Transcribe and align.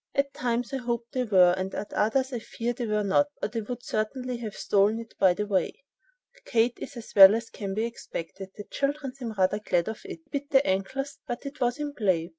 At 0.15 0.33
times 0.33 0.73
I 0.73 0.77
hope 0.77 1.11
they 1.11 1.25
were, 1.25 1.53
and 1.55 1.75
at 1.75 1.93
others 1.93 2.33
I 2.33 2.39
fear 2.39 2.73
they 2.73 2.87
were 2.87 3.03
not, 3.03 3.27
or 3.39 3.49
they 3.49 3.61
would 3.61 3.83
certainly 3.85 4.37
have 4.37 4.55
stolen 4.55 4.99
it 4.99 5.13
by 5.19 5.35
the 5.35 5.45
way. 5.45 5.83
Kate 6.43 6.79
is 6.81 6.97
as 6.97 7.13
well 7.15 7.35
as 7.35 7.51
can 7.51 7.75
be 7.75 7.85
expected. 7.85 8.49
The 8.57 8.63
children 8.63 9.13
seem 9.13 9.33
rather 9.33 9.59
glad 9.59 9.87
of 9.87 9.99
it. 10.05 10.21
He 10.23 10.29
bit 10.39 10.49
their 10.49 10.65
ankles, 10.65 11.19
but 11.27 11.41
that 11.41 11.59
was 11.61 11.77
in 11.77 11.93
play." 11.93 12.29